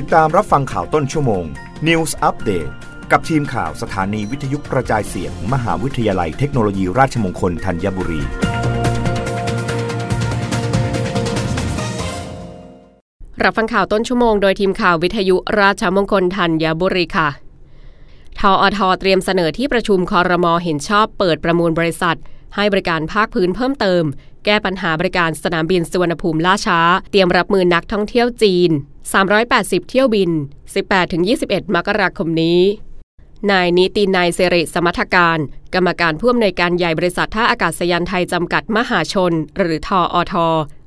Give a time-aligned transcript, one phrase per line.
[0.00, 1.44] ติดตามรับฟังข่าวต้นชั่วโมง
[1.88, 2.70] News Update
[3.10, 8.22] กับทีมข่าวสถานีวิทยุกระจายเสียง มหาวิทยาลัยเทคโนโลยีราชมงคลธัญบุรี
[13.42, 17.28] รับฟังข่าวต้นชั่วโมงโดยทีมข่าววิทยุราชมงคลธัญบุรีค่ะ
[18.40, 22.18] ทออทเตรียมเสนอที่ประชุมคอรมอเห็นชอบเปิดประมูลบริษัท
[22.54, 24.02] ให้บริการภาคพื้นเพิ่มเติม
[24.44, 26.80] แก้ปัญหาบริการสนามบินสุวรรณภูมิล่าช้า
[27.10, 28.72] เตรียมรับมือนักท่องเที่ยวจีน
[29.12, 30.30] 380 เที่ยวบิน
[31.02, 32.60] 18-21 มกราคมนี้
[33.50, 35.38] นายนิตินายเสริสมัทการ
[35.74, 40.34] กรรมการผู้อำนวยการใหญ่บริษัทท่าอากาศยานไทยจำกัดมหาชน หรือทออท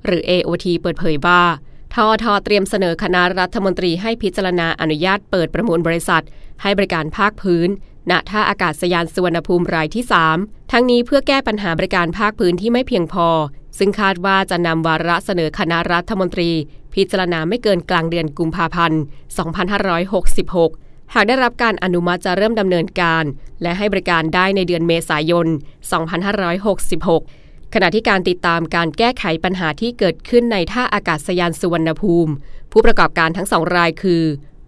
[0.06, 1.42] หรือ AOT เปิดเผยว่า
[1.94, 6.24] ทอทเตรียมเสนอคณะรัฐมนตรีให้พิจารณาอนุญาตเปิดประมูลบริษัท
[6.62, 7.70] ให้บริการภาคพื้น
[8.12, 10.06] ณ ท่าอากาศยานสุวรรณภูมิรายที่
[10.38, 13.28] 3 ทั้งนี้เพื่อแก้ปัญหาบริการภาคพื้นที่ไม่เพียงพอ
[13.78, 16.52] ซึ่งคาดว่าจะนำวาระเสนอคณะรัฐมนตรี
[16.94, 19.02] พิจารณาไม่เกินกลางเดือนกุมภาพันธ์
[20.28, 23.24] 2566 หากได้รับการอนุมัติจะเริ่มดำเนินการ
[23.62, 25.48] และให้บริการได้ในเดือนเมษายน
[26.76, 32.32] 2566 ขณะที่การติดตามการแก้ไขปัญหาที่เกิดขึ้นในท่าอากาศยานสุวรรณภูมิ
[32.72, 34.24] ผู้ประกอบการทั้งสองรายคือ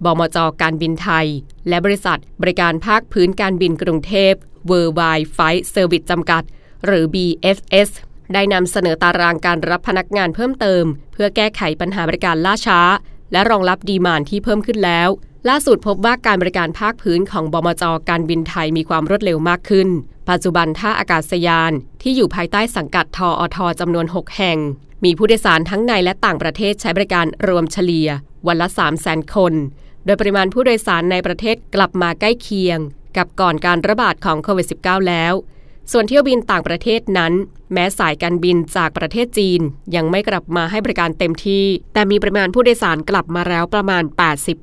[0.05, 1.27] บมจการบินไทย
[1.67, 4.33] และบริษัทบริการภาคพื้นการบินกรุงเทพ
[4.69, 6.43] Worldwide Flight Service จำกัด
[6.85, 7.89] หรือ BFS
[8.33, 12.79] ได้นำเสนอตารางการรับพนักงานเพิ่มเติม เพื่อแก้ไขปัญหาบริการล่าช้า
[13.31, 15.09] และรองรับดีมานที่เพิ่มขึ้นแล้ว
[15.49, 19.89] ล่าสุดพบว่าการบริการภาคพื้นของบมจการบินไทยมีความรวดเร็วมากขึ้น
[20.29, 21.71] ปัจจุบันท่าอากาศยาน
[22.01, 24.57] ที่อยู่ภายใต้สังกัดทออทจำนวน 6 แห่ง
[25.03, 28.09] มีผู้โดยสารทั้งในและต่างประเทศใช้บริการรวมเฉลี่ย
[28.47, 29.53] วันละ 3 0 0 0 0 0 คน
[30.05, 32.79] โดยปริมาณผู้โดยสารในประเทศกลับมาใกล้เคียง
[33.17, 35.33] กับก่อนการระบาดของโควิด -19 แล้ว
[35.91, 37.33] ส่วนเที่ยวบินต่างประเทศนั้น
[37.73, 39.61] แม้สายการบินจากประเทศจีน
[39.95, 44.03] ยังไม่กลับมาให้บริการเต็มที่ แต่มีปริมาณผู้โดยสารกลับมาแล้วประมาณ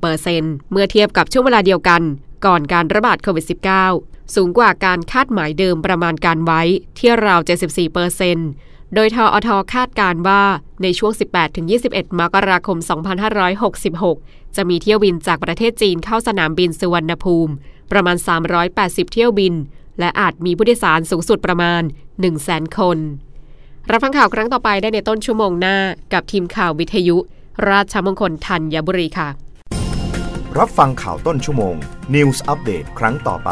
[0.05, 2.01] 80%เมื่อเทียบกับช่วงเวลาเดียวกัน
[2.45, 3.45] ก่อนการระบาดโควิด
[3.89, 6.61] -19 สูงกว่าการคาดหมายเดิมประมาณการไว้
[6.97, 7.39] ที่ราว
[8.17, 10.43] 74%โดยทออทคาดการว่า
[10.83, 11.11] ในช่วง
[11.65, 12.77] 18-21 มกราคม
[13.67, 17.53] 2566 จะมีเที่ยวบินจากประเทศจีนเข้าสนามบินสุวรรณภูมิ
[17.91, 18.17] ประมาณ
[18.65, 19.53] 380 เที่ยวบิน
[19.99, 21.81] และอาจมีผู้โดยสารสูงสุดประมาณ
[22.29, 22.97] 100,000คน
[23.91, 25.77] รับฟังข่าวครั้งต่อไปได้ในต้นชั่วโมงหน้า
[26.13, 27.17] กับทีมข่าววิทยุ
[27.69, 29.29] ราชมงคลธัญบุรีค่ะ
[30.57, 31.75] รับฟังข่าวต้นชั่วโมง
[32.15, 33.51] News อัปเดตครั้งต่อไป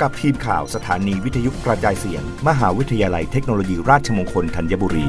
[0.00, 5.06] กับทีมข่าวสถานีวิทยุกระจายเสียง มหาวิทยาลัยเทคโนโลยีราชมงคลธัญบุรี